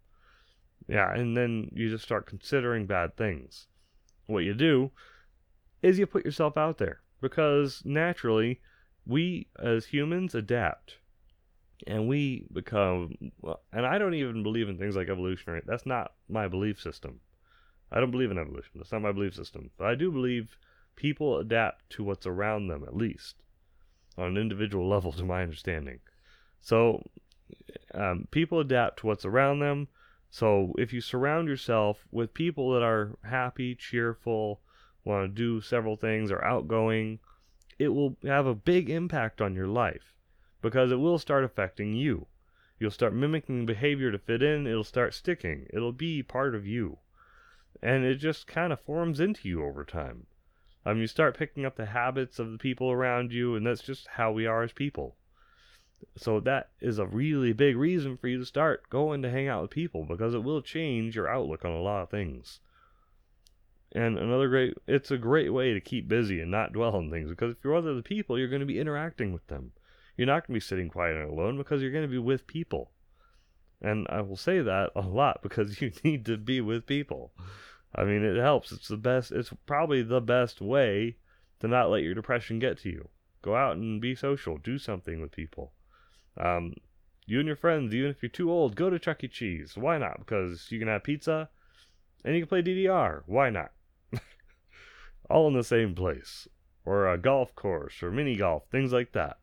Yeah, 0.87 1.11
and 1.11 1.35
then 1.35 1.71
you 1.73 1.89
just 1.89 2.05
start 2.05 2.27
considering 2.27 2.85
bad 2.85 3.17
things. 3.17 3.67
What 4.27 4.45
you 4.45 4.53
do 4.53 4.91
is 5.81 5.99
you 5.99 6.05
put 6.05 6.27
yourself 6.27 6.59
out 6.59 6.77
there 6.77 7.01
because 7.23 7.81
naturally 7.87 8.61
we 9.07 9.49
as 9.59 9.87
humans 9.87 10.35
adapt 10.35 10.99
and 11.87 12.09
we 12.09 12.47
become 12.53 13.15
and 13.73 13.87
I 13.87 13.97
don't 13.97 14.13
even 14.13 14.43
believe 14.43 14.69
in 14.69 14.77
things 14.77 14.97
like 14.97 15.09
evolutionary. 15.09 15.63
That's 15.65 15.87
not 15.87 16.13
my 16.29 16.47
belief 16.47 16.79
system. 16.79 17.21
I 17.91 18.01
don't 18.01 18.11
believe 18.11 18.31
in 18.31 18.39
evolution. 18.39 18.73
That's 18.75 18.93
not 18.93 19.01
my 19.01 19.13
belief 19.13 19.35
system. 19.35 19.71
But 19.79 19.87
I 19.87 19.95
do 19.95 20.13
believe 20.13 20.59
people 20.95 21.39
adapt 21.39 21.89
to 21.91 22.05
what's 22.05 22.27
around 22.27 22.69
them 22.69 22.85
at 22.87 22.95
least 22.95 23.37
on 24.19 24.27
an 24.27 24.37
individual 24.37 24.87
level 24.95 25.11
to 25.13 25.25
my 25.25 25.43
understanding. 25.43 26.01
So 26.65 27.05
um, 27.93 28.27
people 28.31 28.59
adapt 28.59 29.01
to 29.01 29.07
what's 29.07 29.27
around 29.27 29.59
them. 29.59 29.89
So 30.31 30.75
if 30.79 30.95
you 30.95 31.03
surround 31.03 31.47
yourself 31.47 32.07
with 32.11 32.33
people 32.33 32.73
that 32.73 32.83
are 32.83 33.19
happy, 33.23 33.75
cheerful, 33.75 34.63
want 35.05 35.25
to 35.25 35.29
do 35.29 35.61
several 35.61 35.97
things, 35.97 36.33
are 36.33 36.43
outgoing, 36.43 37.19
it 37.79 37.89
will 37.89 38.17
have 38.25 38.47
a 38.47 38.55
big 38.55 38.89
impact 38.89 39.43
on 39.43 39.55
your 39.55 39.67
life 39.67 40.15
because 40.63 40.91
it 40.91 40.97
will 40.97 41.19
start 41.19 41.45
affecting 41.45 41.93
you. 41.93 42.29
You'll 42.79 42.91
start 42.91 43.13
mimicking 43.13 43.67
behavior 43.67 44.11
to 44.11 44.19
fit 44.19 44.43
in, 44.43 44.67
it'll 44.67 44.85
start 44.85 45.13
sticking, 45.13 45.67
it'll 45.69 45.93
be 45.93 46.23
part 46.23 46.55
of 46.55 46.67
you. 46.67 46.99
And 47.83 48.07
it 48.07 48.15
just 48.15 48.47
kind 48.47 48.73
of 48.73 48.81
forms 48.81 49.21
into 49.21 49.47
you 49.51 49.63
over 49.63 49.85
time. 49.85 50.29
Um, 50.87 50.99
you 50.99 51.09
start 51.09 51.37
picking 51.37 51.67
up 51.67 51.77
the 51.77 51.87
habits 51.87 52.39
of 52.39 52.53
the 52.53 52.59
people 52.59 52.91
around 52.91 53.33
you, 53.33 53.55
and 53.55 53.67
that's 53.67 53.83
just 53.83 54.07
how 54.07 54.33
we 54.33 54.47
are 54.47 54.63
as 54.63 54.73
people. 54.73 55.17
So 56.17 56.39
that 56.41 56.71
is 56.81 56.99
a 56.99 57.07
really 57.07 57.53
big 57.53 57.77
reason 57.77 58.17
for 58.17 58.29
you 58.29 58.39
to 58.39 58.45
start 58.45 58.89
going 58.89 59.23
to 59.23 59.31
hang 59.31 59.49
out 59.49 59.63
with 59.63 59.71
people 59.71 60.05
because 60.05 60.33
it 60.33 60.45
will 60.45 60.63
change 60.63 61.17
your 61.17 61.29
outlook 61.29 61.65
on 61.65 61.73
a 61.73 61.81
lot 61.81 62.03
of 62.03 62.11
things. 62.11 62.61
And 63.93 64.19
another 64.19 64.49
great, 64.49 64.75
it's 64.87 65.11
a 65.11 65.19
great 65.19 65.53
way 65.53 65.73
to 65.73 65.81
keep 65.81 66.09
busy 66.09 66.41
and 66.41 66.51
not 66.51 66.73
dwell 66.73 66.97
on 66.97 67.11
things 67.11 67.31
because 67.31 67.53
if 67.53 67.59
you're 67.65 67.75
with 67.75 67.87
other 67.87 68.03
people, 68.03 68.39
you're 68.39 68.49
going 68.49 68.61
to 68.61 68.67
be 68.67 68.79
interacting 68.79 69.33
with 69.33 69.47
them. 69.49 69.73
You're 70.17 70.27
not 70.27 70.47
going 70.47 70.55
to 70.55 70.65
be 70.65 70.69
sitting 70.69 70.89
quiet 70.89 71.17
and 71.17 71.31
alone 71.31 71.57
because 71.57 71.83
you're 71.83 71.91
going 71.93 72.05
to 72.05 72.09
be 72.09 72.19
with 72.19 72.47
people. 72.47 72.93
And 73.81 74.07
I 74.09 74.21
will 74.21 74.37
say 74.37 74.61
that 74.61 74.91
a 74.95 75.01
lot 75.01 75.41
because 75.43 75.81
you 75.81 75.93
need 76.03 76.27
to 76.27 76.37
be 76.37 76.61
with 76.61 76.87
people. 76.87 77.33
I 77.95 78.05
mean, 78.05 78.25
it 78.25 78.37
helps. 78.37 78.73
It's 78.73 78.89
the 78.89 78.97
best, 78.97 79.33
it's 79.33 79.53
probably 79.67 80.03
the 80.03 80.21
best 80.21 80.61
way 80.61 81.17
to 81.61 81.69
not 81.69 81.91
let 81.91 82.03
your 82.03 82.15
depression 82.15 82.59
get 82.59 82.79
to 82.79 82.89
you. 82.89 83.09
Go 83.43 83.55
out 83.55 83.77
and 83.77 84.01
be 84.01 84.15
social, 84.15 84.59
do 84.59 84.79
something 84.79 85.21
with 85.21 85.31
people. 85.31 85.73
Um, 86.37 86.75
you 87.27 87.39
and 87.39 87.47
your 87.47 87.57
friends, 87.57 87.95
even 87.95 88.11
if 88.11 88.23
you're 88.23 88.31
too 88.31 88.51
old, 88.51 88.77
go 88.77 88.91
to 88.91 88.99
Chuck 88.99 89.25
E. 89.25 89.29
Cheese. 89.29 89.77
Why 89.77 89.99
not? 89.99 90.19
Because 90.19 90.67
you 90.71 90.79
can 90.79 90.89
have 90.89 91.05
pizza 91.05 91.49
and 92.25 92.35
you 92.35 92.43
can 92.43 92.49
play 92.49 92.63
DDR. 92.63 93.23
Why 93.27 93.51
not? 93.51 93.73
all 95.31 95.49
in 95.49 95.55
the 95.55 95.65
same 95.65 95.95
place, 95.95 96.49
or 96.85 97.09
a 97.09 97.19
golf 97.19 97.55
course, 97.55 98.03
or 98.03 98.11
mini 98.11 98.37
golf, 98.37 98.65
things 98.71 98.93
like 98.93 99.13
that. 99.13 99.39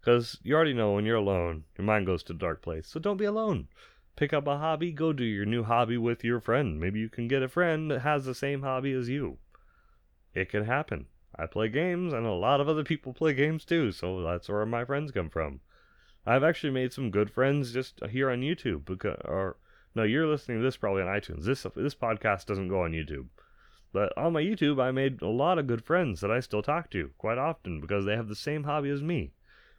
Because 0.00 0.38
you 0.42 0.54
already 0.54 0.74
know 0.74 0.92
when 0.92 1.04
you're 1.04 1.16
alone, 1.16 1.64
your 1.76 1.84
mind 1.84 2.06
goes 2.06 2.22
to 2.24 2.32
a 2.32 2.36
dark 2.36 2.62
place. 2.62 2.86
So 2.86 3.00
don't 3.00 3.16
be 3.16 3.24
alone. 3.24 3.68
Pick 4.16 4.32
up 4.32 4.46
a 4.46 4.58
hobby, 4.58 4.90
go 4.90 5.12
do 5.12 5.24
your 5.24 5.44
new 5.44 5.64
hobby 5.64 5.96
with 5.96 6.24
your 6.24 6.40
friend. 6.40 6.80
Maybe 6.80 6.98
you 6.98 7.08
can 7.08 7.28
get 7.28 7.42
a 7.42 7.48
friend 7.48 7.90
that 7.90 8.00
has 8.00 8.24
the 8.24 8.34
same 8.34 8.62
hobby 8.62 8.92
as 8.92 9.08
you. 9.08 9.38
It 10.34 10.48
can 10.48 10.64
happen. 10.64 11.06
I 11.36 11.46
play 11.46 11.68
games, 11.68 12.12
and 12.12 12.24
a 12.24 12.32
lot 12.32 12.60
of 12.60 12.68
other 12.68 12.84
people 12.84 13.12
play 13.12 13.34
games 13.34 13.64
too, 13.64 13.92
so 13.92 14.22
that's 14.22 14.48
where 14.48 14.64
my 14.64 14.84
friends 14.84 15.12
come 15.12 15.28
from. 15.28 15.60
I've 16.26 16.42
actually 16.42 16.72
made 16.72 16.92
some 16.92 17.10
good 17.10 17.30
friends 17.30 17.72
just 17.72 18.02
here 18.10 18.30
on 18.30 18.40
YouTube. 18.40 18.84
Because, 18.84 19.20
or 19.24 19.56
no, 19.94 20.02
you're 20.02 20.26
listening 20.26 20.58
to 20.58 20.64
this 20.64 20.76
probably 20.76 21.02
on 21.02 21.08
iTunes. 21.08 21.44
This 21.44 21.66
this 21.76 21.94
podcast 21.94 22.46
doesn't 22.46 22.68
go 22.68 22.82
on 22.82 22.92
YouTube. 22.92 23.28
But 23.92 24.16
on 24.16 24.32
my 24.32 24.42
YouTube, 24.42 24.80
I 24.82 24.90
made 24.90 25.22
a 25.22 25.28
lot 25.28 25.58
of 25.58 25.66
good 25.66 25.84
friends 25.84 26.20
that 26.20 26.30
I 26.30 26.40
still 26.40 26.62
talk 26.62 26.90
to 26.90 27.10
quite 27.18 27.38
often 27.38 27.80
because 27.80 28.04
they 28.04 28.16
have 28.16 28.28
the 28.28 28.34
same 28.34 28.64
hobby 28.64 28.90
as 28.90 29.02
me. 29.02 29.32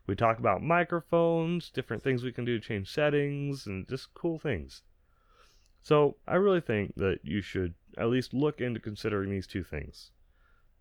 We 0.08 0.16
talk 0.16 0.40
about 0.40 0.64
microphones, 0.64 1.70
different 1.70 2.04
things 2.04 2.24
we 2.24 2.32
can 2.32 2.46
do 2.46 2.60
to 2.60 2.68
change 2.68 2.92
settings, 2.92 3.68
and 3.68 3.88
just 3.88 4.14
cool 4.14 4.40
things. 4.40 4.82
So 5.82 6.18
I 6.28 6.36
really 6.36 6.62
think 6.62 6.96
that 6.96 7.20
you 7.24 7.42
should 7.42 7.74
at 7.98 8.10
least 8.10 8.34
look 8.34 8.62
into 8.62 8.80
considering 8.80 9.30
these 9.30 9.48
two 9.48 9.64
things 9.64 10.12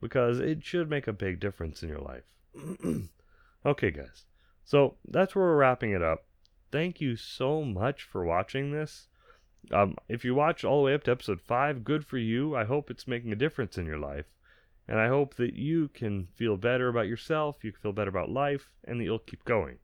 because 0.01 0.39
it 0.39 0.65
should 0.65 0.89
make 0.89 1.07
a 1.07 1.13
big 1.13 1.41
difference 1.41 1.83
in 1.83 1.89
your 1.89 2.01
life. 2.01 2.25
okay, 3.67 3.91
guys. 3.91 4.25
So 4.65 4.97
that's 5.07 5.35
where 5.35 5.45
we're 5.45 5.57
wrapping 5.57 5.93
it 5.93 6.03
up. 6.03 6.25
Thank 6.71 7.01
you 7.01 7.17
so 7.17 7.63
much 7.63 8.03
for 8.03 8.25
watching 8.25 8.73
this. 8.73 9.09
Um, 9.73 9.97
if 10.09 10.25
you 10.25 10.35
watch 10.35 10.65
all 10.65 10.81
the 10.81 10.87
way 10.87 10.95
up 10.95 11.05
to 11.05 11.11
episode 11.11 11.41
5, 11.41 11.85
good 11.85 12.05
for 12.05 12.19
you. 12.19 12.55
I 12.55 12.65
hope 12.65 12.91
it's 12.91 13.09
making 13.09 13.33
a 13.33 13.37
difference 13.37 13.79
in 13.79 13.87
your 13.87 13.99
life. 13.99 14.27
And 14.87 14.99
I 14.99 15.09
hope 15.09 15.35
that 15.37 15.55
you 15.55 15.89
can 15.89 16.29
feel 16.37 16.57
better 16.57 16.89
about 16.89 17.09
yourself, 17.09 17.57
you 17.63 17.73
can 17.73 17.81
feel 17.81 17.93
better 17.93 18.09
about 18.09 18.31
life, 18.31 18.71
and 18.85 18.99
that 18.99 19.05
you'll 19.05 19.19
keep 19.19 19.45
going. 19.45 19.79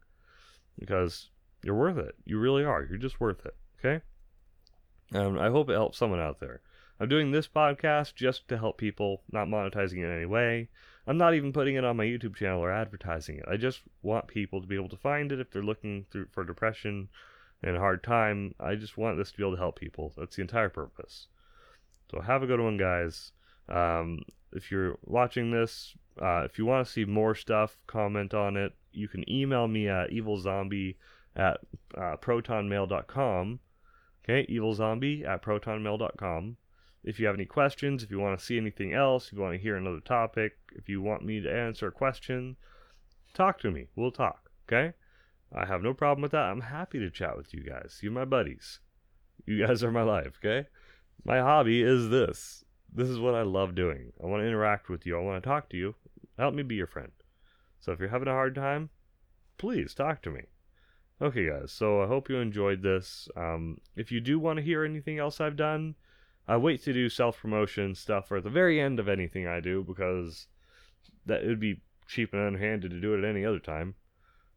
Because 0.78 1.28
you're 1.62 1.74
worth 1.74 1.98
it. 1.98 2.14
You 2.24 2.38
really 2.38 2.64
are. 2.64 2.84
You're 2.84 2.98
just 2.98 3.20
worth 3.20 3.44
it. 3.44 3.54
Okay? 3.78 4.02
Um, 5.14 5.38
I 5.38 5.50
hope 5.50 5.68
it 5.68 5.74
helps 5.74 5.98
someone 5.98 6.20
out 6.20 6.40
there. 6.40 6.62
I'm 7.00 7.08
doing 7.08 7.32
this 7.32 7.48
podcast 7.48 8.14
just 8.14 8.46
to 8.48 8.58
help 8.58 8.78
people, 8.78 9.22
not 9.30 9.48
monetizing 9.48 9.98
it 9.98 10.04
in 10.04 10.16
any 10.16 10.26
way. 10.26 10.68
I'm 11.06 11.18
not 11.18 11.34
even 11.34 11.52
putting 11.52 11.74
it 11.74 11.84
on 11.84 11.96
my 11.96 12.04
YouTube 12.04 12.36
channel 12.36 12.60
or 12.60 12.72
advertising 12.72 13.38
it. 13.38 13.44
I 13.48 13.56
just 13.56 13.82
want 14.02 14.28
people 14.28 14.60
to 14.60 14.66
be 14.66 14.76
able 14.76 14.88
to 14.90 14.96
find 14.96 15.32
it 15.32 15.40
if 15.40 15.50
they're 15.50 15.62
looking 15.62 16.06
through 16.10 16.28
for 16.30 16.44
depression 16.44 17.08
and 17.62 17.76
a 17.76 17.80
hard 17.80 18.02
time. 18.02 18.54
I 18.60 18.74
just 18.76 18.96
want 18.96 19.18
this 19.18 19.32
to 19.32 19.36
be 19.36 19.42
able 19.42 19.52
to 19.52 19.58
help 19.58 19.78
people. 19.78 20.12
That's 20.16 20.36
the 20.36 20.42
entire 20.42 20.68
purpose. 20.68 21.26
So 22.10 22.20
have 22.20 22.42
a 22.42 22.46
good 22.46 22.60
one, 22.60 22.76
guys. 22.76 23.32
Um, 23.68 24.22
if 24.52 24.70
you're 24.70 24.96
watching 25.04 25.50
this, 25.50 25.94
uh, 26.20 26.42
if 26.44 26.58
you 26.58 26.64
want 26.64 26.86
to 26.86 26.92
see 26.92 27.04
more 27.04 27.34
stuff, 27.34 27.76
comment 27.86 28.34
on 28.34 28.56
it. 28.56 28.72
You 28.92 29.08
can 29.08 29.28
email 29.28 29.66
me 29.66 29.88
at 29.88 30.10
evilzombie 30.10 30.96
at 31.34 31.60
uh, 31.96 32.16
protonmail.com. 32.16 33.58
Okay, 34.24 34.46
evilzombie 34.50 35.26
at 35.26 35.42
protonmail.com. 35.42 36.56
If 37.04 37.20
you 37.20 37.26
have 37.26 37.34
any 37.34 37.44
questions, 37.44 38.02
if 38.02 38.10
you 38.10 38.18
want 38.18 38.38
to 38.38 38.44
see 38.44 38.56
anything 38.56 38.94
else, 38.94 39.26
if 39.26 39.34
you 39.34 39.40
want 39.40 39.54
to 39.54 39.62
hear 39.62 39.76
another 39.76 40.00
topic, 40.00 40.54
if 40.74 40.88
you 40.88 41.02
want 41.02 41.24
me 41.24 41.40
to 41.40 41.52
answer 41.52 41.88
a 41.88 41.92
question, 41.92 42.56
talk 43.34 43.60
to 43.60 43.70
me. 43.70 43.88
We'll 43.94 44.10
talk. 44.10 44.50
Okay? 44.66 44.94
I 45.54 45.66
have 45.66 45.82
no 45.82 45.94
problem 45.94 46.22
with 46.22 46.32
that. 46.32 46.50
I'm 46.50 46.62
happy 46.62 46.98
to 46.98 47.10
chat 47.10 47.36
with 47.36 47.52
you 47.52 47.62
guys. 47.62 48.00
You're 48.02 48.12
my 48.12 48.24
buddies. 48.24 48.80
You 49.46 49.66
guys 49.66 49.84
are 49.84 49.92
my 49.92 50.02
life, 50.02 50.38
okay? 50.38 50.66
My 51.24 51.38
hobby 51.38 51.82
is 51.82 52.08
this. 52.08 52.64
This 52.92 53.08
is 53.08 53.18
what 53.18 53.34
I 53.34 53.42
love 53.42 53.74
doing. 53.74 54.12
I 54.22 54.26
want 54.26 54.42
to 54.42 54.48
interact 54.48 54.88
with 54.88 55.04
you. 55.04 55.18
I 55.18 55.20
want 55.20 55.42
to 55.42 55.48
talk 55.48 55.68
to 55.70 55.76
you. 55.76 55.94
Help 56.38 56.54
me 56.54 56.62
be 56.62 56.74
your 56.74 56.86
friend. 56.86 57.12
So 57.80 57.92
if 57.92 58.00
you're 58.00 58.08
having 58.08 58.28
a 58.28 58.32
hard 58.32 58.54
time, 58.54 58.88
please 59.58 59.94
talk 59.94 60.22
to 60.22 60.30
me. 60.30 60.42
Okay, 61.20 61.48
guys. 61.48 61.70
So 61.70 62.02
I 62.02 62.06
hope 62.06 62.28
you 62.28 62.36
enjoyed 62.36 62.82
this. 62.82 63.28
Um, 63.36 63.78
if 63.94 64.10
you 64.10 64.20
do 64.20 64.38
want 64.38 64.56
to 64.56 64.64
hear 64.64 64.84
anything 64.84 65.18
else 65.18 65.40
I've 65.40 65.56
done, 65.56 65.94
I 66.46 66.56
wait 66.56 66.82
to 66.84 66.92
do 66.92 67.08
self 67.08 67.40
promotion 67.40 67.94
stuff 67.94 68.30
or 68.30 68.38
at 68.38 68.44
the 68.44 68.50
very 68.50 68.80
end 68.80 69.00
of 69.00 69.08
anything 69.08 69.46
I 69.46 69.60
do 69.60 69.82
because 69.82 70.46
that 71.26 71.42
it 71.42 71.48
would 71.48 71.60
be 71.60 71.80
cheap 72.06 72.32
and 72.32 72.42
unhanded 72.42 72.90
to 72.90 73.00
do 73.00 73.14
it 73.14 73.24
at 73.24 73.30
any 73.30 73.44
other 73.44 73.58
time. 73.58 73.94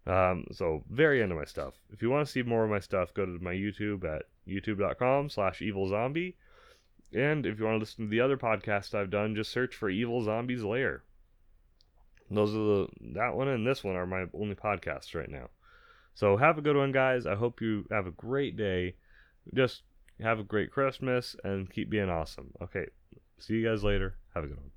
Um, 0.06 0.46
so 0.52 0.84
very 0.90 1.22
end 1.22 1.32
of 1.32 1.38
my 1.38 1.46
stuff. 1.46 1.76
If 1.92 2.02
you 2.02 2.10
want 2.10 2.26
to 2.26 2.32
see 2.32 2.42
more 2.42 2.64
of 2.64 2.70
my 2.70 2.80
stuff, 2.80 3.14
go 3.14 3.26
to 3.26 3.40
my 3.40 3.54
YouTube 3.54 4.04
at 4.06 4.24
youtube.com 4.48 5.30
slash 5.30 5.60
evilzombie. 5.60 6.36
And 7.14 7.46
if 7.46 7.60
you 7.60 7.66
want 7.66 7.76
to 7.76 7.80
listen 7.80 8.06
to 8.06 8.10
the 8.10 8.22
other 8.22 8.38
podcasts 8.38 8.94
I've 8.94 9.10
done, 9.10 9.36
just 9.36 9.52
search 9.52 9.76
for 9.76 9.90
Evil 9.90 10.22
Zombies 10.24 10.64
Lair. 10.64 11.04
those 12.30 12.54
are 12.54 12.58
the 12.58 12.88
that 13.14 13.36
one 13.36 13.48
and 13.48 13.66
this 13.66 13.84
one 13.84 13.96
are 13.96 14.06
my 14.06 14.26
only 14.34 14.56
podcasts 14.56 15.16
right 15.16 15.30
now. 15.30 15.50
So 16.16 16.36
have 16.36 16.58
a 16.58 16.62
good 16.62 16.76
one, 16.76 16.92
guys. 16.92 17.26
I 17.26 17.36
hope 17.36 17.62
you 17.62 17.86
have 17.92 18.08
a 18.08 18.12
great 18.12 18.58
day. 18.58 18.96
Just 19.54 19.84
have 20.22 20.40
a 20.40 20.44
great 20.44 20.72
Christmas 20.72 21.36
and 21.44 21.72
keep 21.72 21.90
being 21.90 22.10
awesome. 22.10 22.52
Okay, 22.62 22.88
see 23.40 23.56
you 23.56 23.68
guys 23.68 23.84
later. 23.84 24.16
Have 24.34 24.44
a 24.44 24.48
good 24.48 24.58
one. 24.58 24.72